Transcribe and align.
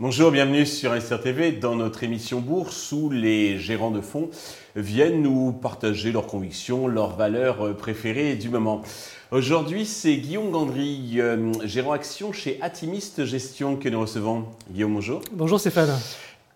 Bonjour, 0.00 0.30
bienvenue 0.30 0.64
sur 0.64 0.94
SRTV 0.94 1.52
dans 1.52 1.74
notre 1.74 2.04
émission 2.04 2.40
Bourse 2.40 2.92
où 2.92 3.10
les 3.10 3.58
gérants 3.58 3.90
de 3.90 4.00
fonds 4.00 4.30
viennent 4.76 5.22
nous 5.22 5.52
partager 5.52 6.12
leurs 6.12 6.26
convictions, 6.26 6.86
leurs 6.86 7.16
valeurs 7.16 7.76
préférées 7.76 8.36
du 8.36 8.48
moment. 8.48 8.82
Aujourd'hui, 9.30 9.86
c'est 9.86 10.16
Guillaume 10.16 10.50
Gandry, 10.50 11.14
euh, 11.16 11.52
gérant 11.64 11.92
action 11.92 12.32
chez 12.32 12.58
Atimiste 12.62 13.24
Gestion 13.24 13.76
que 13.76 13.88
nous 13.88 14.00
recevons. 14.00 14.44
Guillaume, 14.70 14.94
bonjour. 14.94 15.20
Bonjour 15.32 15.58
Stéphane. 15.58 15.98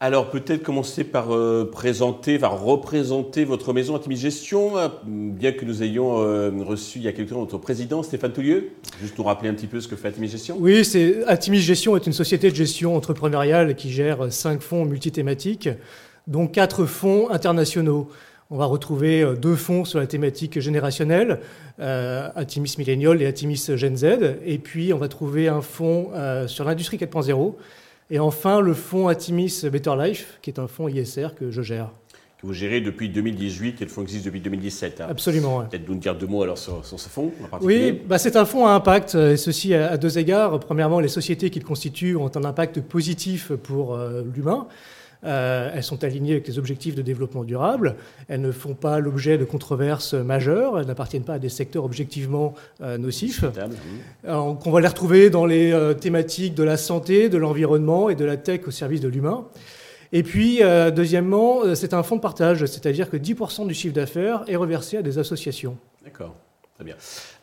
Alors 0.04 0.30
peut-être 0.30 0.64
commencer 0.64 1.04
par 1.04 1.32
euh, 1.32 1.70
présenter, 1.70 2.36
par 2.36 2.60
représenter 2.60 3.44
votre 3.44 3.72
maison 3.72 3.94
Atimis 3.94 4.16
Gestion, 4.16 4.76
euh, 4.76 4.88
bien 5.06 5.52
que 5.52 5.64
nous 5.64 5.84
ayons 5.84 6.20
euh, 6.20 6.50
reçu 6.66 6.98
il 6.98 7.04
y 7.04 7.08
a 7.08 7.12
quelques 7.12 7.30
temps 7.30 7.38
notre 7.38 7.58
président 7.58 8.02
Stéphane 8.02 8.32
Toulieu. 8.32 8.70
Juste 9.00 9.16
nous 9.16 9.22
rappeler 9.22 9.48
un 9.48 9.54
petit 9.54 9.68
peu 9.68 9.80
ce 9.80 9.86
que 9.86 9.94
fait 9.94 10.08
Atimis 10.08 10.26
Gestion. 10.26 10.56
Oui, 10.58 10.84
c'est 10.84 11.24
Atimis 11.28 11.60
Gestion 11.60 11.94
est 11.94 12.04
une 12.04 12.12
société 12.12 12.50
de 12.50 12.56
gestion 12.56 12.96
entrepreneuriale 12.96 13.76
qui 13.76 13.92
gère 13.92 14.32
cinq 14.32 14.60
fonds 14.60 14.84
multithématiques, 14.86 15.68
dont 16.26 16.48
quatre 16.48 16.84
fonds 16.84 17.30
internationaux. 17.30 18.08
On 18.50 18.56
va 18.56 18.64
retrouver 18.64 19.24
deux 19.40 19.54
fonds 19.54 19.84
sur 19.84 20.00
la 20.00 20.08
thématique 20.08 20.58
générationnelle, 20.58 21.38
Atimis 21.78 22.74
Millennial 22.76 23.22
et 23.22 23.26
Atimis 23.26 23.70
Gen 23.76 23.96
Z, 23.96 24.04
et 24.44 24.58
puis 24.58 24.92
on 24.92 24.98
va 24.98 25.06
trouver 25.06 25.46
un 25.46 25.62
fonds 25.62 26.10
sur 26.48 26.64
l'industrie 26.64 26.98
4.0 26.98 27.54
et 28.12 28.18
enfin, 28.18 28.60
le 28.60 28.74
fonds 28.74 29.08
Atimis 29.08 29.62
Better 29.72 29.94
Life, 29.98 30.38
qui 30.42 30.50
est 30.50 30.60
un 30.60 30.68
fonds 30.68 30.86
ISR 30.86 31.28
que 31.34 31.50
je 31.50 31.62
gère. 31.62 31.90
Que 32.38 32.46
vous 32.46 32.52
gérez 32.52 32.82
depuis 32.82 33.08
2018 33.08 33.80
et 33.80 33.84
le 33.86 33.90
fonds 33.90 34.02
existe 34.02 34.26
depuis 34.26 34.42
2017. 34.42 35.00
Hein. 35.00 35.06
Absolument. 35.08 35.62
Peut-être 35.62 35.88
nous 35.88 35.94
dire 35.94 36.14
deux 36.14 36.26
mots 36.26 36.42
alors 36.42 36.58
sur, 36.58 36.84
ce 36.84 37.08
fonds 37.08 37.32
en 37.50 37.58
Oui, 37.62 37.92
bah 38.06 38.18
c'est 38.18 38.36
un 38.36 38.44
fonds 38.44 38.66
à 38.66 38.72
impact, 38.72 39.14
et 39.14 39.38
ceci 39.38 39.72
à, 39.72 39.96
deux 39.96 40.18
égards. 40.18 40.60
Premièrement, 40.60 41.00
les 41.00 41.08
sociétés 41.08 41.48
qu'il 41.48 41.64
constitue 41.64 42.14
ont 42.14 42.30
un 42.36 42.44
impact 42.44 42.82
positif 42.82 43.52
pour 43.52 43.94
euh, 43.94 44.22
l'humain. 44.34 44.66
Euh, 45.24 45.70
elles 45.74 45.82
sont 45.84 46.02
alignées 46.02 46.32
avec 46.32 46.48
les 46.48 46.58
objectifs 46.58 46.94
de 46.94 47.02
développement 47.02 47.44
durable. 47.44 47.96
Elles 48.28 48.40
ne 48.40 48.50
font 48.50 48.74
pas 48.74 48.98
l'objet 48.98 49.38
de 49.38 49.44
controverses 49.44 50.14
majeures. 50.14 50.78
Elles 50.78 50.86
n'appartiennent 50.86 51.24
pas 51.24 51.34
à 51.34 51.38
des 51.38 51.48
secteurs 51.48 51.84
objectivement 51.84 52.54
euh, 52.82 52.98
nocifs. 52.98 53.44
on 54.26 54.70
va 54.70 54.80
les 54.80 54.88
retrouver 54.88 55.30
dans 55.30 55.46
les 55.46 55.72
euh, 55.72 55.94
thématiques 55.94 56.54
de 56.54 56.64
la 56.64 56.76
santé, 56.76 57.28
de 57.28 57.38
l'environnement 57.38 58.08
et 58.08 58.16
de 58.16 58.24
la 58.24 58.36
tech 58.36 58.62
au 58.66 58.70
service 58.72 59.00
de 59.00 59.08
l'humain. 59.08 59.46
Et 60.14 60.22
puis, 60.22 60.60
deuxièmement, 60.94 61.74
c'est 61.74 61.94
un 61.94 62.02
fonds 62.02 62.16
de 62.16 62.20
partage, 62.20 62.66
c'est-à-dire 62.66 63.08
que 63.08 63.16
10% 63.16 63.66
du 63.66 63.72
chiffre 63.72 63.94
d'affaires 63.94 64.44
est 64.46 64.56
reversé 64.56 64.98
à 64.98 65.02
des 65.02 65.16
associations. 65.16 65.78
D'accord. 66.04 66.34
Très 66.74 66.84
bien. 66.84 66.96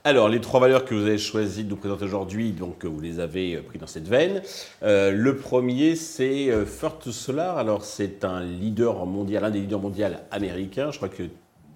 Alors, 0.10 0.28
les 0.28 0.42
trois 0.42 0.60
valeurs 0.60 0.86
que 0.86 0.96
vous 0.96 1.04
avez 1.04 1.20
choisi 1.20 1.66
de 1.66 1.70
nous 1.70 1.76
présenter 1.76 2.04
aujourd'hui, 2.04 2.52
donc 2.52 2.84
vous 2.84 3.00
les 3.00 3.20
avez 3.20 3.54
euh, 3.54 3.62
pris 3.62 3.78
dans 3.78 3.86
cette 3.86 4.08
veine. 4.08 4.42
Euh, 4.82 5.12
le 5.12 5.36
premier, 5.36 5.96
c'est 5.96 6.50
euh, 6.50 6.66
First 6.66 7.12
Solar. 7.12 7.60
Alors, 7.60 7.86
c'est 7.86 8.26
un 8.26 8.42
leader 8.42 9.06
mondial, 9.06 9.46
un 9.46 9.52
des 9.52 9.60
leaders 9.60 9.80
mondiaux 9.80 10.08
américains. 10.32 10.90
Je 10.90 10.98
crois 10.98 11.10
que 11.10 11.22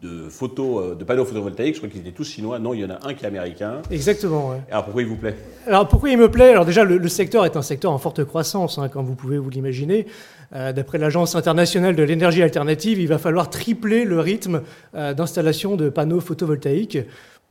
de 0.01 0.29
photos, 0.29 0.97
de 0.97 1.03
panneaux 1.03 1.25
photovoltaïques, 1.25 1.75
je 1.75 1.79
crois 1.79 1.89
qu'ils 1.91 2.01
étaient 2.01 2.11
tous 2.11 2.27
chinois. 2.27 2.57
Non, 2.57 2.73
il 2.73 2.79
y 2.79 2.85
en 2.85 2.89
a 2.89 3.07
un 3.07 3.13
qui 3.13 3.23
est 3.23 3.27
américain. 3.27 3.83
Exactement. 3.91 4.55
Alors, 4.71 4.85
pourquoi 4.85 5.03
il 5.03 5.07
vous 5.07 5.15
plaît? 5.15 5.35
Alors, 5.67 5.87
pourquoi 5.87 6.09
il 6.09 6.17
me 6.17 6.29
plaît? 6.29 6.49
Alors, 6.49 6.65
déjà, 6.65 6.83
le, 6.83 7.07
secteur 7.07 7.45
est 7.45 7.55
un 7.55 7.61
secteur 7.61 7.91
en 7.91 7.99
forte 7.99 8.23
croissance, 8.23 8.79
hein, 8.79 8.89
comme 8.89 9.05
vous 9.05 9.15
pouvez 9.15 9.37
vous 9.37 9.51
l'imaginer. 9.51 10.07
D'après 10.51 10.99
l'Agence 10.99 11.35
internationale 11.35 11.95
de 11.95 12.03
l'énergie 12.03 12.43
alternative, 12.43 12.99
il 12.99 13.07
va 13.07 13.17
falloir 13.17 13.49
tripler 13.49 14.05
le 14.05 14.19
rythme 14.19 14.61
d'installation 14.93 15.75
de 15.75 15.89
panneaux 15.89 16.19
photovoltaïques 16.19 16.99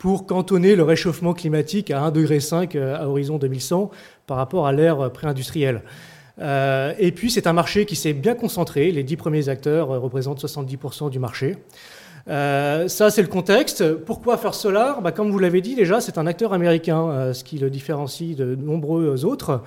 pour 0.03 0.27
cantonner 0.27 0.75
le 0.75 0.83
réchauffement 0.83 1.33
climatique 1.33 1.92
à 1.92 2.00
1,5 2.00 2.11
degré 2.11 2.41
euh, 2.75 2.97
à 2.97 3.06
horizon 3.06 3.39
2100 3.39 3.92
par 4.27 4.36
rapport 4.36 4.67
à 4.67 4.72
l'ère 4.72 5.12
pré-industrielle. 5.12 5.82
Euh, 6.41 6.93
et 6.99 7.12
puis 7.12 7.31
c'est 7.31 7.47
un 7.47 7.53
marché 7.53 7.87
qui 7.87 7.94
s'est 7.94 8.12
bien 8.12 8.34
concentré, 8.34 8.91
les 8.91 9.04
dix 9.04 9.15
premiers 9.16 9.49
acteurs 9.49 9.93
euh, 9.93 10.00
représentent 10.00 10.43
70% 10.43 11.09
du 11.09 11.21
marché. 11.21 11.56
ça, 12.26 13.10
c'est 13.10 13.22
le 13.22 13.28
contexte. 13.28 13.94
Pourquoi 13.94 14.38
faire 14.38 14.54
Solar 14.54 15.03
bah, 15.03 15.12
Comme 15.12 15.31
vous 15.31 15.38
l'avez 15.38 15.60
dit 15.60 15.76
déjà, 15.76 16.00
c'est 16.00 16.19
un 16.19 16.26
acteur 16.26 16.53
américain, 16.53 17.32
ce 17.32 17.44
qui 17.44 17.59
le 17.59 17.71
différencie 17.71 18.34
de 18.34 18.56
nombreux 18.56 19.25
autres. 19.25 19.62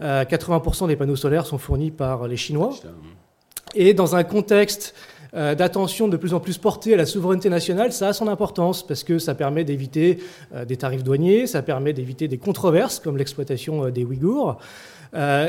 80% 0.00 0.86
des 0.86 0.96
panneaux 0.96 1.16
solaires 1.16 1.46
sont 1.46 1.58
fournis 1.58 1.90
par 1.90 2.28
les 2.28 2.36
Chinois. 2.36 2.70
Et 3.74 3.94
dans 3.94 4.14
un 4.14 4.24
contexte 4.24 4.94
euh, 5.34 5.54
d'attention 5.54 6.08
de 6.08 6.18
plus 6.18 6.34
en 6.34 6.40
plus 6.40 6.58
portée 6.58 6.92
à 6.92 6.96
la 6.98 7.06
souveraineté 7.06 7.48
nationale, 7.48 7.90
ça 7.92 8.08
a 8.08 8.12
son 8.12 8.28
importance 8.28 8.86
parce 8.86 9.02
que 9.02 9.18
ça 9.18 9.34
permet 9.34 9.64
d'éviter 9.64 10.18
euh, 10.54 10.66
des 10.66 10.76
tarifs 10.76 11.02
douaniers, 11.02 11.46
ça 11.46 11.62
permet 11.62 11.94
d'éviter 11.94 12.28
des 12.28 12.36
controverses 12.36 12.98
comme 12.98 13.16
l'exploitation 13.16 13.86
euh, 13.86 13.90
des 13.90 14.04
Ouïghours. 14.04 14.58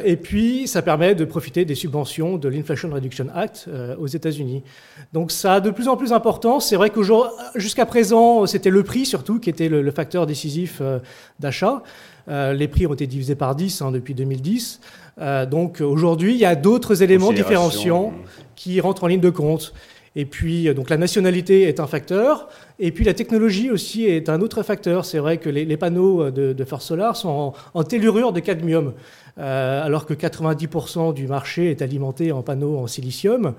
et 0.05 0.17
puis, 0.17 0.67
ça 0.67 0.81
permet 0.81 1.15
de 1.15 1.25
profiter 1.25 1.65
des 1.65 1.75
subventions 1.75 2.37
de 2.37 2.49
l'Inflation 2.49 2.89
Reduction 2.91 3.27
Act 3.33 3.69
aux 3.97 4.07
États-Unis. 4.07 4.61
Donc, 5.13 5.31
ça 5.31 5.53
a 5.53 5.59
de 5.61 5.71
plus 5.71 5.87
en 5.87 5.95
plus 5.95 6.09
d'importance. 6.09 6.67
C'est 6.67 6.75
vrai 6.75 6.89
que 6.89 6.99
jusqu'à 7.55 7.85
présent, 7.85 8.45
c'était 8.45 8.69
le 8.69 8.83
prix 8.83 9.05
surtout 9.05 9.39
qui 9.39 9.49
était 9.49 9.69
le, 9.69 9.91
facteur 9.91 10.25
décisif 10.25 10.81
d'achat. 11.39 11.81
Les 12.27 12.67
prix 12.67 12.87
ont 12.87 12.93
été 12.93 13.07
divisés 13.07 13.35
par 13.35 13.55
10 13.55 13.81
hein, 13.81 13.91
depuis 13.91 14.13
2010. 14.13 14.79
donc, 15.49 15.81
aujourd'hui, 15.81 16.33
il 16.33 16.39
y 16.39 16.45
a 16.45 16.55
d'autres 16.55 17.03
éléments 17.03 17.33
différenciants 17.33 18.13
qui 18.55 18.79
rentrent 18.79 19.03
en 19.03 19.07
ligne 19.07 19.19
de 19.19 19.29
compte. 19.29 19.73
Et 20.15 20.25
puis, 20.25 20.67
euh, 20.67 20.73
donc 20.73 20.89
la 20.89 20.97
nationalité 20.97 21.63
est 21.63 21.79
un 21.79 21.87
facteur. 21.87 22.47
Et 22.79 22.91
puis, 22.91 23.03
la 23.03 23.13
technologie 23.13 23.71
aussi 23.71 24.05
est 24.05 24.29
un 24.29 24.41
autre 24.41 24.63
facteur. 24.63 25.05
C'est 25.05 25.19
vrai 25.19 25.37
que 25.37 25.49
les, 25.49 25.77
panneaux 25.77 26.29
de, 26.29 26.53
de, 26.53 26.63
First 26.63 26.87
Solar 26.87 27.15
sont 27.15 27.53
en, 27.73 27.83
tellurure 27.83 28.33
de 28.33 28.39
cadmium, 28.39 28.93
euh, 29.39 29.83
alors 29.83 30.05
que 30.05 30.13
90% 30.13 31.13
du 31.13 31.27
marché 31.27 31.71
est 31.71 31.81
alimenté 31.81 32.31
en 32.31 32.41
panneaux 32.41 32.77
en 32.77 32.87
silicium. 32.87 33.53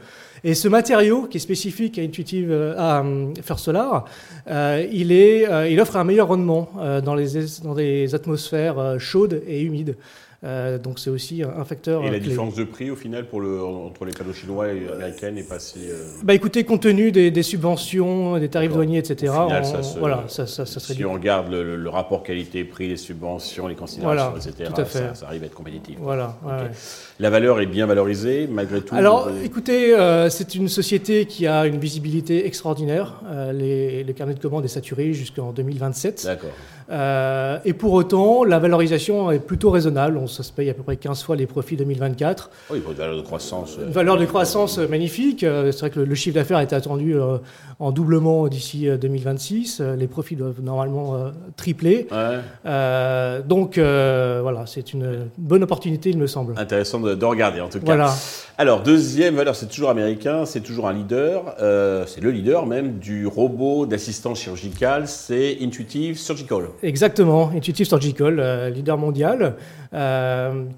Et 0.44 0.54
ce 0.54 0.69
matériau, 0.69 1.22
qui 1.22 1.38
est 1.38 1.41
spécifique 1.41 1.98
à 1.98 2.03
Intuitive, 2.03 2.50
euh, 2.50 3.32
First 3.42 3.65
Solar, 3.65 4.04
il, 4.47 5.81
offre 5.81 5.97
un 5.97 6.04
meilleur 6.04 6.28
rendement 6.28 6.69
dans, 7.04 7.15
les, 7.15 7.28
dans 7.62 7.75
des 7.75 8.15
atmosphères 8.15 8.97
chaudes 8.98 9.42
et 9.47 9.62
humides. 9.62 9.97
Euh, 10.44 10.78
donc 10.78 10.99
c'est 10.99 11.10
aussi 11.10 11.43
un 11.43 11.65
facteur. 11.65 12.05
Et 12.05 12.10
la 12.10 12.19
différence 12.19 12.55
de 12.55 12.65
prix 12.65 12.91
au 12.91 12.97
final 12.97 13.27
pour 13.27 13.41
le, 13.41 13.65
entre 13.65 14.05
les 14.05 14.12
panneaux 14.12 14.34
chinois 14.34 14.69
et 14.69 14.82
américains 14.93 15.31
n'est 15.31 15.43
pas 15.43 15.59
si. 15.59 15.78
Euh, 15.88 16.05
bah 16.22 16.34
écoutez, 16.34 16.65
compte 16.65 16.82
tenu 16.82 17.12
des, 17.12 17.43
subventions, 17.43 18.38
des 18.38 18.49
tarifs 18.49 18.72
douaniers, 18.72 18.99
etc. 18.99 19.33
ça 19.62 19.81
voilà, 19.99 20.25
ça, 20.28 20.47
ça, 20.47 20.66
serait 20.66 20.94
si 20.94 21.04
on 21.04 21.15
regarde 21.15 21.50
le, 21.50 21.88
rapport 21.88 22.22
qualité-prix, 22.22 22.88
les 22.88 22.97
subventions, 22.97 23.69
les 23.69 23.75
considérations, 23.75 24.37
etc. 24.37 24.71
Tout 24.75 24.81
à 24.81 24.84
fait. 24.84 25.15
Ça, 25.15 25.27
arrive 25.27 25.44
à 25.44 25.47
être 25.47 25.54
compétitif. 25.54 25.97
Voilà. 26.00 26.37
La 27.21 27.31
valeur 27.31 27.60
est 27.60 27.66
bien 27.66 27.87
valorisée 27.87 28.47
malgré 28.50 28.83
tout. 28.83 28.94
Alors, 28.94 29.31
écoutez, 29.43 29.94
euh, 29.94 30.28
c'est 30.28 30.54
une 30.54 30.69
société 30.69 31.27
qui 31.27 31.47
a 31.47 31.66
une 31.66 31.78
visibilité 31.78 32.47
extraordinaire. 32.47 33.22
les, 33.53 34.04
les 34.04 34.15
carnets 34.15 34.34
de 34.34 34.41
commandes 34.41 34.65
est 34.65 34.69
saturé 34.69 35.15
jusqu'en 35.15 35.53
2027. 35.53 36.27
D'accord. 36.27 37.60
Et 37.65 37.72
pour 37.72 37.93
autant, 37.94 38.44
la 38.44 38.59
valorisation 38.59 39.31
est 39.31 39.38
plutôt 39.38 39.71
raisonnable. 39.71 40.19
On, 40.19 40.27
ça 40.34 40.43
se 40.43 40.53
paye 40.53 40.71
à 40.71 40.75
peu 40.75 40.83
près 40.83 40.97
15 40.97 41.22
fois 41.22 41.37
les 41.37 41.47
profits 41.47 41.77
2024. 41.77 42.50
Oui, 42.71 42.83
une 42.87 42.95
valeur 42.95 43.17
de 43.17 43.22
croissance. 43.22 43.78
Une 43.83 43.93
valeur 43.93 44.17
de 44.17 44.25
croissance 44.25 44.78
magnifique. 44.78 45.45
Euh, 45.45 45.72
c'est 45.72 45.81
vrai 45.81 45.91
que 45.91 46.00
le, 46.00 46.15
chiffre 46.15 46.34
d'affaires 46.34 46.59
est 46.59 46.72
attendu 46.72 47.15
euh, 47.15 47.39
en 47.78 47.93
doublement 47.93 48.49
d'ici 48.49 48.89
2026. 48.89 49.81
Les 49.81 50.06
profits 50.06 50.37
doivent 50.37 50.62
normalement 50.62 51.17
tripler. 51.56 52.06
donc 52.65 53.78
voilà, 53.78 54.65
c'est 54.67 54.93
une 54.93 55.28
bonne 55.39 55.62
opportunité, 55.62 56.11
il 56.11 56.19
me 56.19 56.27
semble. 56.27 56.55
Intéressant 56.56 57.01
de, 57.01 57.25
regarder 57.25 57.61
en 57.61 57.69
tout 57.69 57.78
cas. 57.78 57.87
Voilà. 57.87 58.15
Alors, 58.59 58.83
deuxième 58.83 59.34
valeur, 59.34 59.56
c'est 59.56 59.66
toujours 59.66 59.91
américain, 59.91 60.45
c'est 60.47 60.61
toujours 60.61 60.89
un 60.89 60.93
leader. 60.93 61.55
c'est 62.06 62.21
le 62.21 62.31
leader 62.31 62.66
même 62.66 62.99
du 62.99 63.27
robot 63.27 63.87
d'assistance 63.87 64.41
chirurgicale, 64.41 65.09
c'est 65.09 65.59
Intuitive 65.60 66.19
Surgical. 66.19 66.65
Exactement, 66.83 67.51
Intuitive 67.54 67.87
Surgical, 67.87 68.39
euh, 68.39 68.71
leader 68.71 68.98
mondial, 68.98 69.57
euh, 69.92 70.23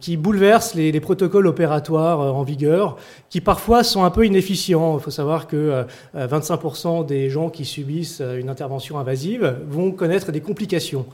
qui 0.01 0.17
bouleverse 0.17 0.75
les, 0.75 1.01
protocoles 1.01 1.47
opératoires 1.47 2.21
euh, 2.21 2.31
en 2.31 2.43
vigueur, 2.43 2.97
qui 3.31 3.41
parfois 3.41 3.85
sont 3.85 4.05
un 4.05 4.11
peu 4.11 4.27
inefficients. 4.27 4.99
Il 4.99 5.03
faut 5.03 5.11
savoir 5.11 5.47
que 5.47 5.85
25% 6.17 7.07
des 7.07 7.29
gens 7.31 7.51
qui 7.51 7.65
subissent 7.65 8.23
une 8.39 8.49
intervention 8.49 8.99
invasive 8.99 9.57
vont 9.69 9.91
connaître 9.93 10.33
des 10.33 10.41
complications. 10.41 11.07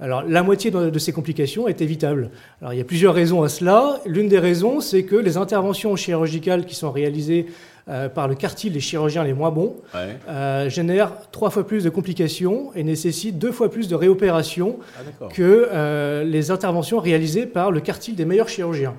Alors, 0.00 0.22
la 0.26 0.42
moitié 0.42 0.70
de 0.70 0.98
ces 0.98 1.12
complications 1.12 1.68
est 1.68 1.80
évitable. 1.80 2.30
Alors, 2.60 2.72
il 2.74 2.78
y 2.78 2.80
a 2.80 2.84
plusieurs 2.84 3.14
raisons 3.14 3.42
à 3.42 3.48
cela. 3.48 4.00
L'une 4.06 4.28
des 4.28 4.38
raisons, 4.38 4.80
c'est 4.80 5.04
que 5.04 5.16
les 5.16 5.36
interventions 5.36 5.94
chirurgicales 5.94 6.66
qui 6.66 6.74
sont 6.74 6.90
réalisées 6.90 7.46
euh, 7.86 8.08
par 8.08 8.28
le 8.28 8.34
quartier 8.34 8.70
des 8.70 8.80
chirurgiens 8.80 9.24
les 9.24 9.34
moins 9.34 9.50
bons, 9.50 9.76
euh, 9.94 10.70
génère 10.70 11.12
trois 11.32 11.50
fois 11.50 11.66
plus 11.66 11.84
de 11.84 11.90
complications 11.90 12.70
et 12.74 12.82
nécessite 12.82 13.38
deux 13.38 13.52
fois 13.52 13.70
plus 13.70 13.88
de 13.88 13.94
réopérations 13.94 14.78
ah, 14.96 15.26
que 15.30 15.68
euh, 15.70 16.24
les 16.24 16.50
interventions 16.50 16.98
réalisées 16.98 17.44
par 17.44 17.70
le 17.70 17.80
quartier 17.80 18.14
des 18.14 18.24
meilleurs 18.24 18.48
chirurgiens. 18.48 18.94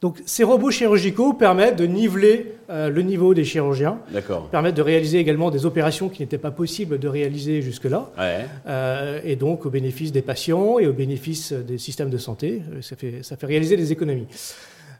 Donc 0.00 0.22
ces 0.24 0.42
robots 0.42 0.70
chirurgicaux 0.70 1.34
permettent 1.34 1.76
de 1.76 1.84
niveler 1.84 2.54
le 2.70 3.02
niveau 3.02 3.34
des 3.34 3.44
chirurgiens, 3.44 3.98
permettent 4.50 4.76
de 4.76 4.80
réaliser 4.80 5.18
également 5.18 5.50
des 5.50 5.66
opérations 5.66 6.08
qui 6.08 6.22
n'étaient 6.22 6.38
pas 6.38 6.50
possibles 6.50 6.98
de 6.98 7.08
réaliser 7.08 7.60
jusque-là, 7.60 8.08
et 9.22 9.36
donc 9.36 9.66
au 9.66 9.68
bénéfice 9.68 10.10
des 10.10 10.22
patients 10.22 10.78
et 10.78 10.86
au 10.86 10.94
bénéfice 10.94 11.52
des 11.52 11.76
systèmes 11.76 12.08
de 12.08 12.16
santé. 12.16 12.62
Ça 12.80 12.96
fait, 12.96 13.18
ça 13.22 13.36
fait 13.36 13.44
réaliser 13.44 13.76
des 13.76 13.92
économies. 13.92 14.26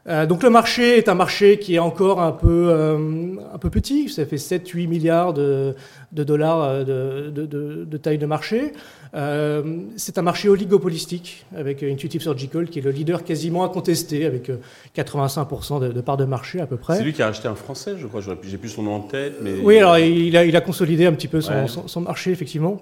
Euh, 0.07 0.25
donc 0.25 0.41
le 0.41 0.49
marché 0.49 0.97
est 0.97 1.09
un 1.09 1.13
marché 1.13 1.59
qui 1.59 1.75
est 1.75 1.79
encore 1.79 2.21
un 2.21 2.31
peu, 2.31 2.69
euh, 2.69 3.35
un 3.53 3.57
peu 3.59 3.69
petit, 3.69 4.09
ça 4.09 4.25
fait 4.25 4.37
7-8 4.37 4.87
milliards 4.87 5.33
de, 5.33 5.75
dollars 6.11 6.63
euh, 6.63 7.29
de, 7.29 7.97
taille 7.97 8.17
de 8.17 8.25
marché. 8.25 8.73
c'est 9.13 10.17
un 10.17 10.21
marché 10.23 10.49
oligopolistique 10.49 11.45
avec 11.55 11.83
Intuitive 11.83 12.21
Surgical 12.21 12.67
qui 12.67 12.79
est 12.79 12.81
le 12.81 12.91
leader 12.91 13.23
quasiment 13.23 13.63
incontesté 13.63 14.25
avec 14.25 14.49
85% 14.95 15.93
de, 15.93 16.01
parts 16.01 16.17
de 16.17 16.25
marché 16.25 16.61
à 16.61 16.65
peu 16.65 16.77
près. 16.77 16.97
C'est 16.97 17.03
lui 17.03 17.13
qui 17.13 17.21
a 17.21 17.27
acheté 17.27 17.47
un 17.47 17.55
français, 17.55 17.95
je 17.97 18.07
crois, 18.07 18.21
j'ai 18.21 18.57
plus 18.57 18.69
son 18.69 18.83
nom 18.83 18.95
en 18.95 19.01
tête. 19.01 19.35
Mais... 19.43 19.53
Oui, 19.61 19.77
alors 19.77 19.99
il 19.99 20.35
a, 20.35 20.45
il 20.45 20.55
a 20.55 20.61
consolidé 20.61 21.05
un 21.05 21.13
petit 21.13 21.27
peu 21.27 21.41
son, 21.41 21.67
son 21.67 22.01
marché 22.01 22.31
effectivement. 22.31 22.81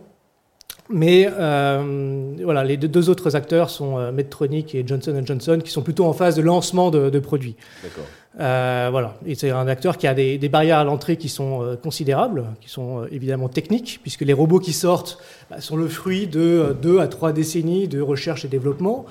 Mais 0.91 1.29
euh, 1.31 2.33
voilà, 2.43 2.63
les 2.63 2.75
deux, 2.75 3.09
autres 3.09 3.35
acteurs 3.35 3.69
sont 3.69 3.99
euh, 3.99 4.11
Medtronic 4.11 4.73
et 4.73 4.83
Johnson 4.85 5.21
Johnson, 5.23 5.59
qui 5.63 5.69
sont 5.69 5.83
plutôt 5.83 6.05
en 6.05 6.13
phase 6.13 6.35
de 6.35 6.41
lancement 6.41 6.89
de, 6.89 7.19
produits. 7.19 7.55
D'accord. 7.83 8.05
Euh, 8.39 8.87
voilà, 8.89 9.17
et 9.25 9.35
c'est 9.35 9.51
un 9.51 9.67
acteur 9.67 9.97
qui 9.97 10.07
a 10.07 10.15
des, 10.15 10.49
barrières 10.49 10.79
à 10.79 10.83
l'entrée 10.83 11.17
qui 11.17 11.29
sont 11.29 11.77
considérables, 11.83 12.45
qui 12.61 12.69
sont 12.69 13.05
évidemment 13.11 13.49
techniques, 13.49 13.99
puisque 14.01 14.21
les 14.21 14.33
robots 14.33 14.59
qui 14.59 14.73
sortent 14.73 15.19
bah, 15.51 15.61
sont 15.61 15.75
le 15.75 15.87
fruit 15.87 16.25
de 16.25 16.75
deux 16.81 16.99
à 16.99 17.07
trois 17.07 17.33
décennies 17.33 17.87
de 17.87 18.01
recherche 18.01 18.45
et 18.45 18.47
développement. 18.47 19.05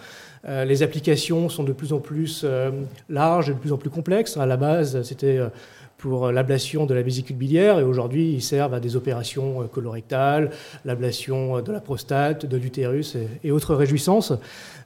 les 0.47 0.83
applications 0.83 1.49
sont 1.49 1.63
de 1.63 1.73
plus 1.73 1.93
en 1.93 1.99
plus 1.99 2.45
larges, 3.09 3.49
de 3.49 3.55
plus 3.55 3.73
en 3.73 3.77
plus 3.77 3.91
complexes. 3.91 4.37
À 4.37 4.47
la 4.47 4.57
base, 4.57 5.03
c'était 5.03 5.41
pour 5.99 6.31
l'ablation 6.31 6.87
de 6.87 6.95
la 6.95 7.03
vésicule 7.03 7.37
biliaire 7.37 7.81
et 7.81 7.83
aujourd'hui 7.83 8.33
ils 8.33 8.43
servent 8.43 8.73
à 8.73 8.81
des 8.81 8.95
opérations 8.95 9.63
euh, 9.63 9.65
colorectales, 9.67 10.51
l'ablation 10.85 11.59
euh, 11.59 11.61
de 11.61 11.73
la 11.73 11.81
prostate, 11.81 12.47
de 12.47 12.57
l'utérus 12.57 13.17
et, 13.43 13.51
autres 13.51 13.75
réjouissances. 13.75 14.33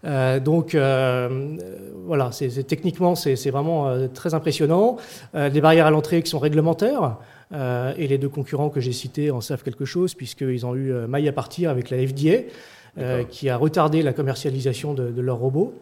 Euh, 0.05 0.41
donc 0.41 0.75
voilà, 0.75 2.33
c'est, 2.33 2.49
techniquement 2.67 3.15
c'est, 3.15 3.51
vraiment 3.51 4.09
très 4.15 4.35
impressionnant. 4.35 4.97
des 5.35 5.61
barrières 5.61 5.87
à 5.87 5.91
l'entrée 5.91 6.23
qui 6.23 6.31
sont 6.31 6.39
réglementaires. 6.39 7.17
et 7.53 8.07
les 8.09 8.19
deux 8.19 8.29
concurrents 8.29 8.71
que 8.71 8.81
j'ai 8.81 8.93
cités 8.93 9.31
en 9.31 9.41
savent 9.41 9.63
quelque 9.63 9.85
chose 9.85 10.15
puisqu'ils 10.15 10.65
ont 10.65 10.75
eu 10.75 10.93
maille 11.07 11.29
à 11.29 11.33
partir 11.33 11.71
avec 11.71 11.91
la 11.91 11.99
FDA 12.07 13.25
qui 13.29 13.51
a 13.51 13.57
retardé 13.57 14.03
la 14.03 14.13
commercialisation 14.13 14.95
de, 14.95 15.11
de 15.11 15.21
leurs 15.21 15.39
robots. 15.39 15.75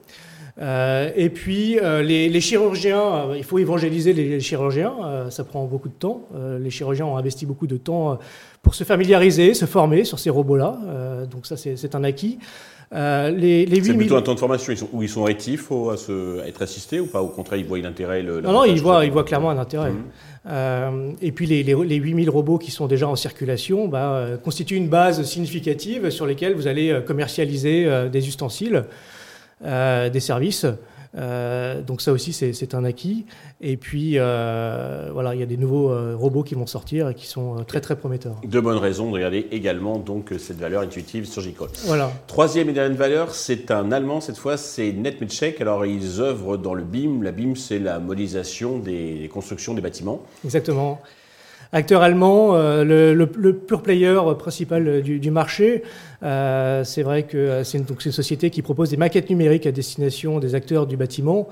Euh, 0.61 1.11
et 1.17 1.31
puis 1.31 1.79
euh, 1.79 2.03
les, 2.03 2.41
chirurgiens, 2.41 3.01
euh, 3.01 3.35
il 3.37 3.45
faut 3.45 3.59
évangéliser 3.59 4.13
les, 4.13 4.41
chirurgiens, 4.41 4.93
ça 5.31 5.45
prend 5.45 5.65
beaucoup 5.65 5.89
de 5.89 5.95
temps. 5.95 6.29
les 6.61 6.71
chirurgiens 6.71 7.07
ont 7.07 7.17
investi 7.17 7.47
beaucoup 7.47 7.67
de 7.67 7.77
temps 7.77 8.19
pour 8.63 8.75
se 8.75 8.85
familiariser, 8.85 9.55
se 9.55 9.65
former 9.65 10.05
sur 10.05 10.19
ces 10.19 10.31
robots-là. 10.31 10.79
donc 11.31 11.47
ça, 11.47 11.57
c'est 11.57 11.95
un 11.95 12.05
acquis. 12.05 12.39
les, 12.93 13.65
les 13.67 13.83
c'est 13.83 13.95
plutôt 13.95 14.17
un 14.17 14.23
temps 14.23 14.35
de 14.35 14.39
formation 14.39 14.75
où 14.93 15.03
ils 15.03 15.09
sont 15.09 15.23
rétifs 15.23 15.71
à, 15.73 15.97
se, 15.97 16.47
être 16.47 16.63
assistés 16.63 17.01
ou 17.01 17.07
pas? 17.07 17.23
Au 17.23 17.29
contraire, 17.29 17.59
ils 17.59 17.67
voient 17.67 17.79
l'intérêt 17.79 18.23
le, 18.23 18.41
Non, 18.41 18.53
non, 18.53 18.65
ils 18.65 18.81
voient, 18.81 19.05
ils 19.05 19.13
voient 19.13 19.25
clairement 19.25 19.51
un 19.51 19.59
intérêt. 19.59 19.93
Mmh. 19.93 21.17
et 21.23 21.33
puis 21.33 21.47
les, 21.47 21.63
les, 21.63 21.97
8000 21.97 22.29
robots 22.29 22.59
qui 22.59 22.71
sont 22.71 22.87
déjà 22.87 23.09
en 23.09 23.17
circulation 23.17 23.89
bah, 23.89 24.27
constituent 24.43 24.77
une 24.77 24.89
base 24.89 25.23
significative 25.23 26.11
sur 26.11 26.27
lesquelles 26.27 26.55
vous 26.55 26.67
allez 26.67 27.01
commercialiser 27.07 28.09
des 28.11 28.29
ustensiles. 28.29 28.85
Euh, 29.63 30.09
des 30.09 30.21
services. 30.21 30.65
Euh, 31.17 31.83
donc 31.83 32.01
ça 32.01 32.13
aussi, 32.13 32.33
c'est 32.33 32.75
un 32.75 32.85
acquis. 32.85 33.27
Et 33.61 33.77
puis, 33.77 34.13
euh, 34.15 35.11
voilà, 35.13 35.35
il 35.35 35.41
y 35.41 35.43
a 35.43 35.47
des 35.47 35.59
nouveaux 35.59 36.17
robots 36.17 36.43
qui 36.43 36.55
vont 36.55 36.67
sortir 36.67 37.11
et 37.11 37.15
qui 37.15 37.27
sont 37.27 37.57
très, 37.67 37.81
très 37.81 37.97
prometteurs. 37.97 38.41
De 38.43 38.61
bonnes 38.61 38.79
raisons 38.79 39.09
de 39.09 39.15
regarder 39.15 39.49
également 39.51 39.99
donc 39.99 40.33
cette 40.39 40.59
valeur 40.59 40.83
intuitive 40.83 41.27
sur 41.27 41.43
Voilà. 41.85 42.11
Troisième 42.27 42.71
et 42.71 42.73
dernière 42.73 42.97
valeur, 42.97 43.35
c'est 43.35 43.71
un 43.71 43.93
Allemand 43.93 44.21
cette 44.21 44.39
fois, 44.39 44.57
c'est 44.57 44.93
NetMedcheck. 44.93 45.61
Alors, 45.61 45.85
ils 45.85 46.21
œuvrent 46.21 46.57
dans 46.57 46.75
le 46.75 46.85
BIM. 46.85 47.23
La 47.23 47.33
BIM, 47.33 47.55
c'est 47.55 47.81
la 47.81 47.99
modélisation 47.99 48.79
des 48.79 49.29
constructions 49.33 49.75
des 49.75 49.83
bâtiments. 49.83 50.23
Exactement 50.45 51.01
acteur 51.73 52.03
allemand, 52.03 52.55
euh, 52.55 53.15
le, 53.15 53.53
pure 53.53 53.83
player 53.83 54.19
principal 54.39 55.03
du, 55.03 55.31
marché. 55.31 55.83
Euh, 56.23 56.85
c'est 56.85 57.03
vrai 57.03 57.23
que 57.23 57.63
c'est 57.65 57.79
une, 57.79 57.87
une, 58.05 58.13
société 58.13 58.51
qui 58.51 58.63
propose 58.63 58.91
des 58.91 58.97
maquettes 58.97 59.31
numériques 59.31 59.67
à 59.67 59.73
destination 59.73 60.39
des 60.39 60.55
acteurs 60.55 60.87
du 60.87 60.97
bâtiment. 60.97 61.49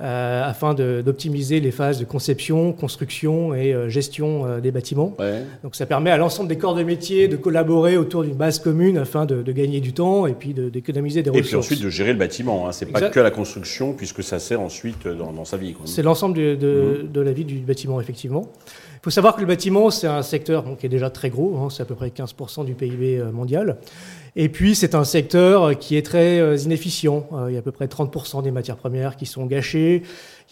Euh, 0.00 0.42
afin 0.48 0.72
d'optimiser 0.72 1.60
les 1.60 1.70
phases 1.70 1.98
de 1.98 2.06
conception, 2.06 2.72
construction 2.72 3.54
et 3.54 3.74
gestion 3.88 4.58
des 4.58 4.70
bâtiments. 4.70 5.14
Donc 5.62 5.74
ça 5.76 5.84
permet 5.84 6.10
à 6.10 6.16
l'ensemble 6.16 6.48
des 6.48 6.56
corps 6.56 6.74
de 6.74 6.82
métier 6.82 7.28
de 7.28 7.36
collaborer 7.36 7.96
autour 7.96 8.22
d'une 8.22 8.34
base 8.34 8.58
commune 8.60 8.96
afin 8.96 9.26
de, 9.26 9.52
gagner 9.52 9.80
du 9.80 9.92
temps 9.92 10.26
et 10.26 10.32
puis 10.32 10.54
d'économiser 10.54 11.22
des 11.22 11.30
ressources. 11.30 11.46
Et 11.46 11.50
puis 11.50 11.56
ensuite 11.56 11.82
de 11.82 11.90
gérer 11.90 12.12
le 12.12 12.18
bâtiment. 12.18 12.66
Hein. 12.66 12.72
C'est 12.72 12.86
pas 12.86 13.10
que 13.10 13.20
la 13.20 13.30
construction 13.30 13.92
puisque 13.92 14.22
ça 14.22 14.38
sert 14.38 14.60
ensuite 14.60 15.06
dans, 15.06 15.44
sa 15.44 15.56
vie. 15.56 15.74
C'est 15.84 16.02
l'ensemble 16.02 16.34
de, 16.34 16.54
mmh. 16.54 17.12
de, 17.12 17.20
la 17.20 17.32
vie 17.32 17.44
du 17.44 17.58
bâtiment 17.58 18.00
effectivement. 18.00 18.50
Il 19.00 19.04
faut 19.04 19.10
savoir 19.10 19.34
que 19.34 19.40
le 19.40 19.46
bâtiment, 19.46 19.88
c'est 19.88 20.06
un 20.06 20.20
secteur 20.20 20.76
qui 20.78 20.84
est 20.84 20.90
déjà 20.90 21.08
très 21.08 21.30
gros, 21.30 21.56
hein, 21.56 21.68
c'est 21.70 21.82
à 21.82 21.86
peu 21.86 21.94
près 21.94 22.08
15% 22.08 22.66
du 22.66 22.74
PIB 22.74 23.18
euh, 23.18 23.32
mondial. 23.32 23.78
Et 24.36 24.48
puis, 24.48 24.74
c'est 24.74 24.94
un 24.94 25.04
secteur 25.04 25.78
qui 25.78 25.96
est 25.96 26.02
très 26.02 26.38
euh, 26.40 26.56
inefficient. 26.56 27.28
Euh, 27.32 27.46
il 27.48 27.54
y 27.54 27.56
a 27.56 27.60
à 27.60 27.62
peu 27.62 27.72
près 27.72 27.86
30% 27.86 28.42
des 28.42 28.50
matières 28.50 28.76
premières 28.76 29.16
qui 29.16 29.26
sont 29.26 29.46
gâchées. 29.46 30.02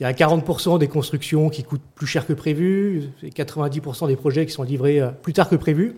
Il 0.00 0.02
y 0.02 0.06
a 0.06 0.12
40% 0.12 0.78
des 0.78 0.88
constructions 0.88 1.48
qui 1.48 1.62
coûtent 1.62 1.80
plus 1.94 2.06
cher 2.06 2.26
que 2.26 2.32
prévu. 2.32 3.10
Et 3.22 3.30
90% 3.30 4.08
des 4.08 4.16
projets 4.16 4.46
qui 4.46 4.52
sont 4.52 4.62
livrés 4.62 5.02
plus 5.22 5.32
tard 5.32 5.48
que 5.48 5.56
prévu. 5.56 5.96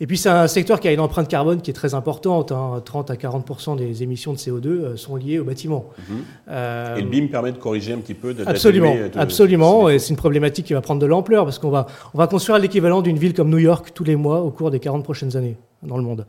Et 0.00 0.06
puis 0.06 0.16
c'est 0.16 0.28
un 0.28 0.46
secteur 0.46 0.78
qui 0.78 0.86
a 0.86 0.92
une 0.92 1.00
empreinte 1.00 1.28
carbone 1.28 1.60
qui 1.60 1.70
est 1.70 1.74
très 1.74 1.94
importante. 1.94 2.52
30 2.84 3.10
hein. 3.10 3.14
à 3.14 3.16
40% 3.16 3.76
des 3.76 4.02
émissions 4.02 4.32
de 4.32 4.38
CO2 4.38 4.66
euh, 4.66 4.96
sont 4.96 5.16
liées 5.16 5.40
au 5.40 5.44
bâtiment. 5.44 5.90
Mhm. 5.98 6.24
Euh, 6.50 6.96
et 6.96 7.02
le 7.02 7.08
BIM 7.08 7.26
permet 7.26 7.52
de 7.52 7.58
corriger 7.58 7.92
un 7.92 7.98
petit 7.98 8.14
peu 8.14 8.32
de 8.32 8.44
Absolument, 8.46 8.94
absolument. 9.16 9.88
Et 9.88 9.98
c'est 9.98 10.10
une 10.10 10.16
problématique 10.16 10.66
qui 10.66 10.72
va 10.72 10.80
prendre 10.80 11.00
de 11.00 11.06
l'ampleur 11.06 11.44
parce 11.44 11.58
qu'on 11.58 11.70
va, 11.70 11.86
on 12.14 12.18
va 12.18 12.28
construire 12.28 12.58
l'équivalent 12.58 13.02
d'une 13.02 13.18
ville 13.18 13.34
comme 13.34 13.50
New 13.50 13.58
York 13.58 13.90
tous 13.92 14.04
les 14.04 14.16
mois 14.16 14.40
au 14.40 14.50
cours 14.50 14.70
des 14.70 14.78
40 14.78 15.02
prochaines 15.02 15.36
années 15.36 15.56
dans 15.82 15.96
le 15.96 16.04
monde. 16.04 16.26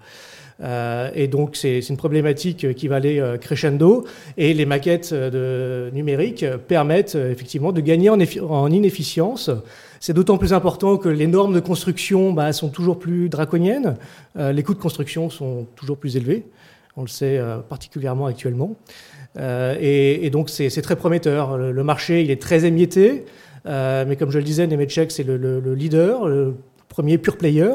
Euh, 0.62 1.10
et 1.16 1.28
donc 1.28 1.56
c'est 1.56 1.80
une 1.80 1.96
problématique 1.96 2.74
qui 2.76 2.88
va 2.88 2.98
aller 2.98 3.24
crescendo 3.40 4.06
et 4.38 4.54
les 4.54 4.66
maquettes 4.66 5.14
de, 5.14 5.90
numériques 5.94 6.46
permettent 6.68 7.16
effectivement 7.16 7.72
de 7.72 7.80
gagner 7.80 8.10
en, 8.10 8.20
en 8.20 8.72
inefficience 8.72 9.50
c'est 10.00 10.14
d'autant 10.14 10.38
plus 10.38 10.54
important 10.54 10.98
que 10.98 11.10
les 11.10 11.28
normes 11.28 11.54
de 11.54 11.60
construction 11.60 12.32
bah, 12.32 12.54
sont 12.54 12.70
toujours 12.70 13.00
plus 13.00 13.30
draconiennes, 13.30 13.98
euh, 14.38 14.52
les 14.52 14.64
coûts 14.64 14.74
de 14.74 14.80
construction 14.80 15.30
sont 15.30 15.68
toujours 15.76 15.98
plus 15.98 16.16
élevés, 16.16 16.46
on 16.96 17.02
le 17.02 17.08
sait 17.08 17.38
euh, 17.38 17.58
particulièrement 17.58 18.26
actuellement. 18.26 18.76
Euh, 19.38 19.76
et, 19.80 20.30
donc 20.30 20.50
c'est 20.50 20.70
très 20.82 20.96
prometteur. 20.96 21.58
Le, 21.58 21.84
marché 21.84 22.22
il 22.24 22.32
est 22.32 22.42
très 22.42 22.66
émietté, 22.66 23.26
mais 23.66 24.16
comme 24.18 24.32
je 24.32 24.40
le 24.40 24.44
disais, 24.44 24.66
Nemetschek 24.68 25.12
c'est 25.12 25.24
le, 25.24 25.60
leader, 25.76 26.28
le 26.28 26.56
premier 26.88 27.18
pure 27.18 27.38
player. 27.38 27.72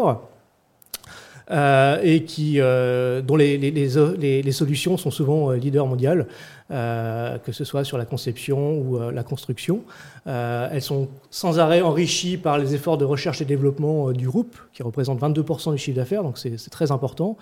Et 1.51 2.25
qui, 2.27 2.59
dont 2.59 3.37
les, 3.37 4.53
solutions 4.53 4.97
sont 4.97 5.11
souvent 5.11 5.51
leader 5.53 5.87
mondial. 5.87 6.27
Euh, 6.71 7.37
que 7.37 7.53
ce 7.53 7.63
soit 7.63 7.85
sur 7.85 7.99
la 7.99 8.07
conception 8.07 8.79
ou 8.79 8.97
euh, 8.97 9.13
la 9.13 9.23
construction. 9.23 9.83
Euh, 10.27 10.67
elles 10.73 10.81
sont 10.81 11.09
sans 11.29 11.59
arrêt 11.59 11.83
enrichies 11.83 12.39
par 12.39 12.57
les 12.57 12.75
efforts 12.75 12.97
de 12.97 13.05
recherche 13.05 13.43
et 13.43 13.45
développement 13.45 14.13
du 14.13 14.27
groupe, 14.27 14.57
qui 14.73 14.83
représente 14.83 15.21
22% 15.21 15.73
du 15.73 15.79
chiffre 15.79 15.97
d'affaires, 15.97 16.23
donc 16.23 16.39
c'est 16.39 16.71
très 16.71 16.91
important. 16.91 17.37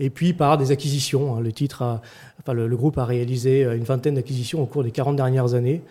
Et 0.00 0.08
puis 0.08 0.32
par 0.32 0.56
des 0.56 0.72
acquisitions. 0.72 1.36
Hein. 1.36 1.42
Le, 2.54 2.76
groupe 2.76 2.96
a 2.96 3.04
réalisé 3.04 3.62
une 3.64 3.84
vingtaine 3.84 4.14
d'acquisitions 4.14 4.62
au 4.62 4.66
cours 4.66 4.82
des 4.84 4.90
40 4.90 5.16
dernières 5.16 5.52
années. 5.52 5.82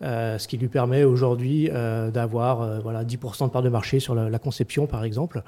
ce 0.00 0.48
qui 0.48 0.56
lui 0.56 0.68
permet 0.68 1.04
aujourd'hui 1.04 1.68
d'avoir 1.68 2.80
voilà, 2.80 3.04
10% 3.04 3.44
de 3.44 3.50
part 3.50 3.62
de 3.62 3.68
marché 3.68 4.00
sur 4.00 4.14
la 4.14 4.38
conception, 4.38 4.86
par 4.86 5.04
exemple. 5.04 5.42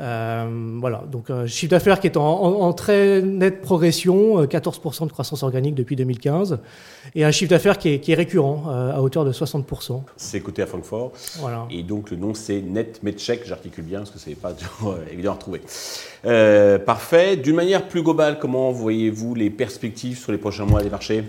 Euh, 0.00 0.76
voilà, 0.78 1.04
donc 1.10 1.30
un 1.30 1.46
chiffre 1.46 1.70
d'affaires 1.70 2.00
qui 2.00 2.06
est 2.06 2.16
en, 2.16 2.72
très 2.74 3.22
nette 3.22 3.62
progression, 3.62 4.44
14% 4.44 5.02
euh, 5.02 5.06
de 5.06 5.12
croissance 5.12 5.42
organique 5.42 5.74
depuis 5.74 5.96
2015, 5.96 6.58
et 7.14 7.24
un 7.24 7.30
chiffre 7.30 7.50
d'affaires 7.50 7.78
qui, 7.78 7.88
est, 7.88 8.14
récurrent 8.14 8.64
euh, 8.68 8.92
à 8.92 9.00
hauteur 9.00 9.24
de 9.24 9.32
60%. 9.32 10.02
C'est 10.16 10.40
coté 10.40 10.62
à 10.62 10.66
Francfort, 10.66 11.12
voilà. 11.38 11.66
et 11.70 11.82
donc 11.82 12.10
le 12.10 12.18
nom 12.18 12.34
c'est 12.34 12.60
NetMedcheck, 12.60 13.46
j'articule 13.46 13.84
bien 13.84 14.00
parce 14.00 14.10
que 14.10 14.18
c'est 14.18 14.34
pas 14.34 14.54
évident 15.10 15.30
à 15.30 15.34
retrouver. 15.34 15.62
parfait. 16.84 17.36
D'une 17.36 17.56
manière 17.56 17.88
plus 17.88 18.02
globale, 18.02 18.38
comment 18.38 18.72
voyez-vous 18.72 19.34
les 19.34 19.48
perspectives 19.48 20.18
sur 20.18 20.32
les 20.32 20.38
prochains 20.38 20.66
mois 20.66 20.82
des 20.82 20.90
marchés? 20.90 21.24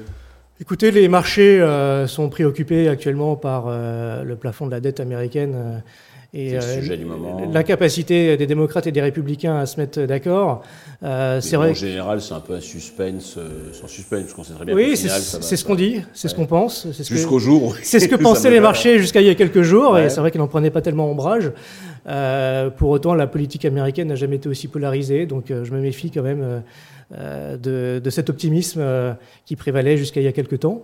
Écoutez, 0.60 0.92
les 0.92 1.08
marchés 1.08 1.64
sont 2.08 2.30
préoccupés 2.30 2.90
actuellement 2.90 3.36
par 3.36 3.70
le 3.70 4.36
plafond 4.36 4.66
de 4.66 4.72
la 4.72 4.80
dette 4.80 5.00
américaine 5.00 5.84
Et 6.34 6.58
moment. 7.06 7.42
l'incapacité 7.52 8.36
des 8.36 8.48
démocrates 8.48 8.86
et 8.86 8.92
des 8.92 9.02
républicains 9.02 9.58
à 9.58 9.66
se 9.66 9.80
mettre 9.80 10.02
d'accord. 10.02 10.62
c'est 11.02 11.56
vrai. 11.56 11.72
En 11.72 11.74
général, 11.74 12.22
c'est 12.22 12.34
un 12.34 12.40
peu 12.40 12.54
un 12.54 12.60
suspense, 12.60 13.38
sans 13.74 13.88
suspense, 13.88 14.34
qu'on 14.34 14.44
sait 14.44 14.54
très 14.54 14.66
bien. 14.66 14.76
Oui, 14.76 14.98
c'est 14.98 15.08
ce 15.08 15.66
qu'on 15.66 15.76
dit, 15.76 16.02
c'est 16.14 16.28
ce 16.28 16.36
qu'on 16.36 16.46
pense. 16.46 16.88
Jusqu'au 16.92 17.40
jour. 17.40 17.76
C'est 17.82 18.00
ce 18.00 18.08
que 18.08 18.16
pensaient 18.22 18.52
les 18.52 18.60
marchés 18.60 19.00
jusqu'à 19.00 19.22
il 19.22 19.28
y 19.28 19.30
a 19.30 19.36
quelques 19.36 19.62
jours, 19.62 19.98
et 19.98 20.10
c'est 20.10 20.20
vrai 20.20 20.32
qu'ils 20.32 20.42
n'en 20.42 20.48
prenaient 20.48 20.72
pas 20.72 20.82
tellement 20.82 21.10
ombrage. 21.10 21.52
pour 22.78 22.90
autant, 22.90 23.16
la 23.16 23.28
politique 23.28 23.66
américaine 23.66 24.10
n'a 24.10 24.16
jamais 24.16 24.36
été 24.36 24.50
aussi 24.50 24.68
polarisée, 24.68 25.26
donc 25.26 25.46
je 25.50 25.72
me 25.72 25.80
méfie 25.80 26.12
quand 26.12 26.24
même 26.24 26.62
de, 27.12 28.00
de, 28.04 28.10
cet 28.10 28.30
optimisme 28.30 28.84
qui 29.46 29.56
prévalait 29.56 29.96
jusqu'à 29.98 30.20
il 30.20 30.26
y 30.26 30.28
a 30.28 30.34
quelques 30.34 30.60
temps. 30.60 30.84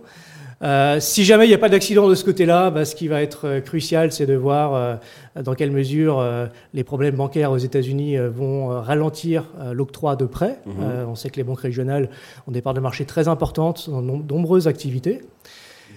Euh, 0.64 0.98
si 0.98 1.24
jamais 1.24 1.44
il 1.44 1.48
n'y 1.48 1.54
a 1.54 1.58
pas 1.58 1.68
d'accident 1.68 2.08
de 2.08 2.14
ce 2.14 2.24
côté-là, 2.24 2.70
bah, 2.70 2.84
ce 2.84 2.94
qui 2.94 3.06
va 3.06 3.20
être 3.22 3.46
euh, 3.46 3.60
crucial, 3.60 4.12
c'est 4.12 4.24
de 4.24 4.34
voir 4.34 4.74
euh, 4.74 5.42
dans 5.42 5.54
quelle 5.54 5.70
mesure 5.70 6.24
les 6.72 6.84
problèmes 6.84 7.16
bancaires 7.16 7.50
aux 7.50 7.58
États-Unis 7.58 8.16
vont 8.32 8.68
ralentir 8.80 9.44
l'octroi 9.72 10.14
de 10.16 10.24
prêts. 10.24 10.58
Mhm. 10.64 11.08
on 11.08 11.14
sait 11.16 11.28
que 11.28 11.36
les 11.36 11.42
banques 11.42 11.60
régionales 11.60 12.08
ont 12.46 12.52
des 12.52 12.62
parts 12.62 12.74
de 12.74 12.80
marché 12.80 13.04
très 13.04 13.26
importantes 13.26 13.90
dans 13.90 14.00
de 14.00 14.32
nombreuses 14.32 14.68
activités. 14.68 15.20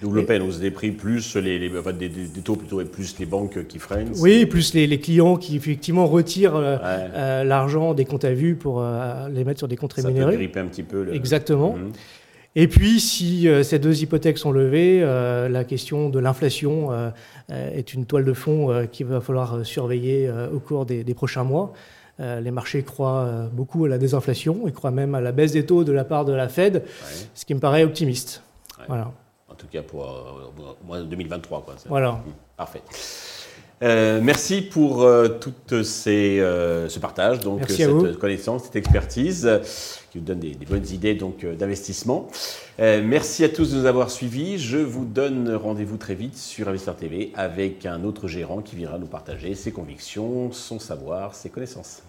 Double 0.02 0.26
peine, 0.26 0.42
hausse 0.42 0.58
des 0.58 0.70
prix, 0.70 0.90
plus 0.90 1.36
les, 1.36 1.58
des, 1.58 2.10
taux 2.44 2.56
plutôt, 2.56 2.80
et 2.80 2.84
plus 2.84 3.18
les 3.18 3.26
banques 3.26 3.66
qui 3.68 3.78
freinent. 3.78 4.12
Oui, 4.18 4.46
plus 4.46 4.74
les, 4.74 4.98
clients 4.98 5.36
qui 5.36 5.56
effectivement 5.56 6.06
retirent 6.06 6.60
l'argent 7.44 7.94
des 7.94 8.04
comptes 8.04 8.24
à 8.24 8.32
vue 8.32 8.56
pour 8.56 8.84
les 9.30 9.44
mettre 9.44 9.58
sur 9.58 9.68
des 9.68 9.76
comptes 9.76 9.92
rémunérés. 9.92 10.32
Ça 10.32 10.48
peut 10.48 10.60
un 10.60 10.66
petit 10.66 10.82
peu. 10.82 11.04
Le... 11.04 11.14
Exactement. 11.14 11.74
Mhm. 11.74 11.92
Et 12.60 12.66
puis, 12.66 12.98
si 12.98 13.46
euh, 13.46 13.62
ces 13.62 13.78
deux 13.78 14.02
hypothèques 14.02 14.36
sont 14.36 14.50
levées, 14.50 14.98
euh, 15.00 15.48
la 15.48 15.62
question 15.62 16.08
de 16.08 16.18
l'inflation 16.18 16.90
euh, 16.90 17.10
est 17.48 17.94
une 17.94 18.04
toile 18.04 18.24
de 18.24 18.32
fond 18.32 18.84
qu'il 18.90 19.06
va 19.06 19.20
falloir 19.20 19.64
surveiller 19.64 20.28
au 20.52 20.58
cours 20.58 20.84
des, 20.84 21.14
prochains 21.14 21.44
mois. 21.44 21.72
les 22.18 22.50
marchés 22.50 22.82
croient 22.82 23.48
beaucoup 23.52 23.84
à 23.84 23.88
la 23.88 23.96
désinflation, 23.96 24.62
ils 24.66 24.72
croient 24.72 24.90
même 24.90 25.14
à 25.14 25.20
la 25.20 25.30
baisse 25.30 25.52
des 25.52 25.64
taux 25.64 25.84
de 25.84 25.92
la 25.92 26.02
part 26.02 26.24
de 26.24 26.32
la 26.32 26.48
Fed, 26.48 26.82
ce 27.32 27.44
qui 27.44 27.54
me 27.54 27.60
paraît 27.60 27.84
optimiste. 27.84 28.42
Voilà. 28.88 29.12
En 29.48 29.54
tout 29.54 29.68
cas 29.68 29.82
pour 29.82 30.04
mois 30.84 31.00
2023. 31.00 31.62
Quoi. 31.62 31.76
Voilà. 31.86 32.12
Mmh, 32.12 32.24
parfait. 32.56 32.82
Euh, 33.82 34.20
merci 34.22 34.62
pour 34.62 35.02
euh, 35.04 35.28
ces, 35.84 36.40
euh, 36.40 36.88
ce 36.88 36.98
partage, 36.98 37.40
donc 37.40 37.68
cette 37.68 38.18
connaissance, 38.18 38.64
cette 38.64 38.76
expertise 38.76 39.48
qui 40.10 40.18
vous 40.18 40.24
donne 40.24 40.40
des, 40.40 40.54
bonnes 40.68 40.86
idées 40.88 41.14
donc 41.14 41.44
d'investissement. 41.44 42.28
merci 42.78 43.44
à 43.44 43.48
tous 43.48 43.72
de 43.72 43.78
nous 43.78 43.86
avoir 43.86 44.10
suivis. 44.10 44.58
Je 44.58 44.78
vous 44.78 45.04
donne 45.04 45.54
rendez-vous 45.54 45.96
très 45.96 46.14
vite 46.14 46.36
sur 46.36 46.68
Investor 46.68 46.96
TV 46.96 47.32
avec 47.34 47.86
un 47.86 48.02
autre 48.04 48.26
gérant 48.26 48.62
qui 48.62 48.76
viendra 48.76 48.98
nous 48.98 49.06
partager 49.06 49.54
ses 49.54 49.70
convictions, 49.70 50.50
son 50.50 50.78
savoir, 50.78 51.34
ses 51.34 51.50
connaissances. 51.50 52.02